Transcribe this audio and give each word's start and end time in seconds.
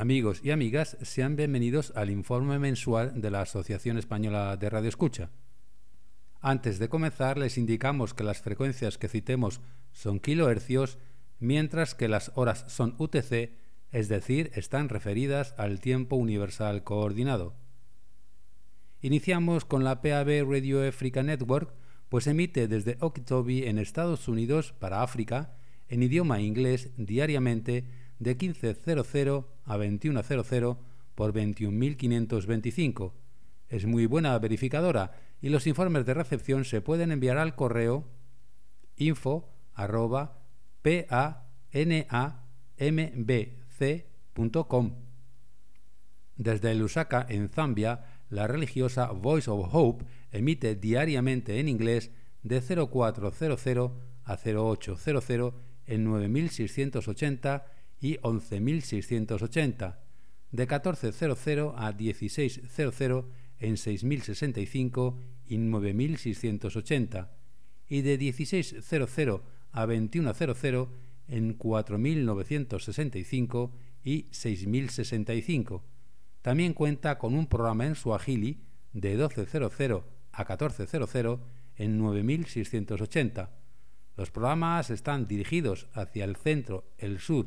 Amigos 0.00 0.40
y 0.42 0.50
amigas, 0.50 0.96
sean 1.02 1.36
bienvenidos 1.36 1.92
al 1.94 2.08
informe 2.08 2.58
mensual 2.58 3.20
de 3.20 3.30
la 3.30 3.42
Asociación 3.42 3.98
Española 3.98 4.56
de 4.56 4.70
Radio 4.70 4.88
Escucha. 4.88 5.28
Antes 6.40 6.78
de 6.78 6.88
comenzar, 6.88 7.36
les 7.36 7.58
indicamos 7.58 8.14
que 8.14 8.24
las 8.24 8.40
frecuencias 8.40 8.96
que 8.96 9.08
citemos 9.08 9.60
son 9.92 10.18
kilohercios, 10.18 10.96
mientras 11.38 11.94
que 11.94 12.08
las 12.08 12.32
horas 12.34 12.64
son 12.68 12.94
UTC, 12.96 13.50
es 13.92 14.08
decir, 14.08 14.50
están 14.54 14.88
referidas 14.88 15.54
al 15.58 15.80
tiempo 15.80 16.16
universal 16.16 16.82
coordinado. 16.82 17.54
Iniciamos 19.02 19.66
con 19.66 19.84
la 19.84 20.00
PAB 20.00 20.48
Radio 20.50 20.88
Africa 20.88 21.22
Network, 21.22 21.74
pues 22.08 22.26
emite 22.26 22.68
desde 22.68 22.96
Okitobi 23.00 23.64
en 23.64 23.78
Estados 23.78 24.28
Unidos 24.28 24.72
para 24.72 25.02
África, 25.02 25.58
en 25.88 26.02
idioma 26.02 26.40
inglés, 26.40 26.88
diariamente 26.96 27.84
de 28.20 28.38
15.00 28.38 29.46
a 29.64 29.76
21.00 29.76 30.78
por 31.16 31.32
21.525. 31.32 33.12
Es 33.68 33.84
muy 33.86 34.06
buena 34.06 34.38
verificadora 34.38 35.12
y 35.42 35.48
los 35.48 35.66
informes 35.66 36.06
de 36.06 36.14
recepción 36.14 36.64
se 36.64 36.80
pueden 36.80 37.10
enviar 37.10 37.38
al 37.38 37.56
correo 37.56 38.06
info 38.96 39.50
arroba 39.74 40.38
panambc.com. 40.82 41.34
Desde 46.36 46.74
Lusaka, 46.74 47.26
en 47.28 47.48
Zambia, 47.48 48.04
la 48.30 48.46
religiosa 48.46 49.06
Voice 49.12 49.50
of 49.50 49.68
Hope 49.74 50.04
emite 50.30 50.74
diariamente 50.74 51.58
en 51.58 51.68
inglés 51.68 52.10
de 52.42 52.60
0400 52.60 53.92
a 54.24 54.36
0800 54.36 55.54
en 55.86 56.04
9680 56.04 57.66
y 58.00 58.16
11.680, 58.18 59.96
de 60.50 60.68
14.00 60.68 61.74
a 61.76 61.96
16.00 61.96 63.24
en 63.60 63.74
6.065 63.74 65.16
y 65.46 65.58
9.680, 65.58 67.28
y 67.88 68.02
de 68.02 68.18
16.00 68.18 69.42
a 69.72 69.86
21.00 69.86 70.88
en 71.28 71.56
4.965 71.58 73.70
y 74.02 74.24
6.065. 74.30 75.82
También 76.42 76.72
cuenta 76.72 77.18
con 77.18 77.34
un 77.34 77.46
programa 77.46 77.86
en 77.86 77.94
Swahili 77.94 78.60
de 78.92 79.18
12.00 79.18 80.02
a 80.32 80.46
14.00 80.46 81.40
en 81.76 82.00
9.680. 82.00 83.50
Los 84.16 84.30
programas 84.30 84.90
están 84.90 85.26
dirigidos 85.26 85.88
hacia 85.92 86.24
el 86.24 86.36
centro, 86.36 86.84
el 86.98 87.20
sur 87.20 87.46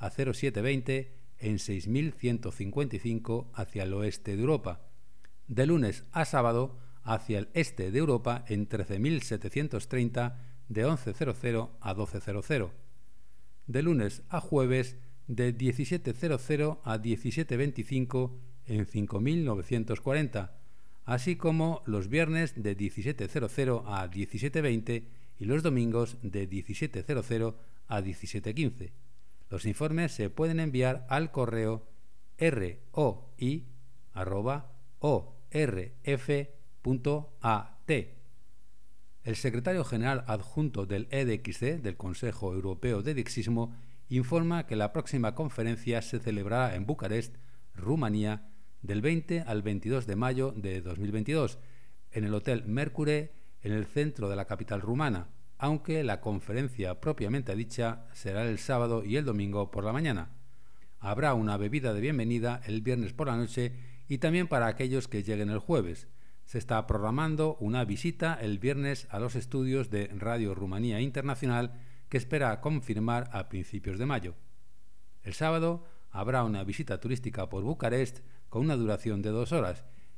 a 0.00 0.10
0720 0.10 1.12
en 1.38 1.58
6155 1.58 3.52
hacia 3.54 3.84
el 3.84 3.92
oeste 3.94 4.34
de 4.34 4.42
Europa, 4.42 4.80
de 5.46 5.66
lunes 5.66 6.04
a 6.12 6.24
sábado 6.24 6.78
hacia 7.02 7.38
el 7.38 7.48
este 7.54 7.90
de 7.90 7.98
Europa 7.98 8.44
en 8.48 8.66
13730 8.66 10.38
de 10.68 10.84
1100 10.84 11.68
a 11.80 11.94
1200, 11.94 12.70
de 13.66 13.82
lunes 13.82 14.22
a 14.28 14.40
jueves 14.40 14.96
de 15.26 15.52
1700 15.52 16.78
a 16.84 16.98
1725 16.98 18.40
en 18.66 18.86
5940, 18.86 20.58
así 21.04 21.36
como 21.36 21.82
los 21.86 22.08
viernes 22.08 22.54
de 22.56 22.74
1700 22.74 23.82
a 23.86 24.08
1720 24.08 25.08
y 25.38 25.44
los 25.44 25.62
domingos 25.62 26.18
de 26.22 26.46
1700 26.46 27.54
a 27.88 28.00
1715. 28.00 29.09
Los 29.50 29.66
informes 29.66 30.12
se 30.12 30.30
pueden 30.30 30.60
enviar 30.60 31.04
al 31.08 31.32
correo 31.32 31.88
roi.orf.at. 32.38 33.50
El 39.22 39.36
secretario 39.36 39.84
general 39.84 40.24
adjunto 40.28 40.86
del 40.86 41.08
EDXD, 41.10 41.82
del 41.82 41.96
Consejo 41.96 42.54
Europeo 42.54 43.02
de 43.02 43.12
Dixismo, 43.12 43.74
informa 44.08 44.66
que 44.66 44.76
la 44.76 44.92
próxima 44.92 45.34
conferencia 45.34 46.00
se 46.00 46.20
celebrará 46.20 46.74
en 46.74 46.86
Bucarest, 46.86 47.36
Rumanía, 47.74 48.48
del 48.82 49.02
20 49.02 49.40
al 49.42 49.62
22 49.62 50.06
de 50.06 50.16
mayo 50.16 50.52
de 50.56 50.80
2022, 50.80 51.58
en 52.12 52.24
el 52.24 52.34
Hotel 52.34 52.64
Mercure, 52.66 53.32
en 53.62 53.72
el 53.72 53.84
centro 53.84 54.30
de 54.30 54.36
la 54.36 54.46
capital 54.46 54.80
rumana, 54.80 55.28
aunque 55.60 56.02
la 56.02 56.22
conferencia 56.22 57.00
propiamente 57.02 57.54
dicha 57.54 58.06
será 58.14 58.48
el 58.48 58.58
sábado 58.58 59.04
y 59.04 59.18
el 59.18 59.26
domingo 59.26 59.70
por 59.70 59.84
la 59.84 59.92
mañana. 59.92 60.30
Habrá 60.98 61.34
una 61.34 61.58
bebida 61.58 61.92
de 61.92 62.00
bienvenida 62.00 62.62
el 62.64 62.80
viernes 62.80 63.12
por 63.12 63.26
la 63.26 63.36
noche 63.36 63.74
y 64.08 64.18
también 64.18 64.48
para 64.48 64.68
aquellos 64.68 65.06
que 65.06 65.22
lleguen 65.22 65.50
el 65.50 65.58
jueves. 65.58 66.08
Se 66.46 66.56
está 66.56 66.86
programando 66.86 67.58
una 67.60 67.84
visita 67.84 68.38
el 68.40 68.58
viernes 68.58 69.06
a 69.10 69.20
los 69.20 69.36
estudios 69.36 69.90
de 69.90 70.06
Radio 70.16 70.54
Rumanía 70.54 71.02
Internacional 71.02 71.74
que 72.08 72.16
espera 72.16 72.58
confirmar 72.62 73.28
a 73.30 73.50
principios 73.50 73.98
de 73.98 74.06
mayo. 74.06 74.36
El 75.22 75.34
sábado 75.34 75.84
habrá 76.10 76.42
una 76.42 76.64
visita 76.64 76.98
turística 77.00 77.50
por 77.50 77.64
Bucarest 77.64 78.20
con 78.48 78.62
una 78.62 78.76
duración 78.76 79.20
de 79.20 79.28
dos 79.28 79.52
horas 79.52 79.84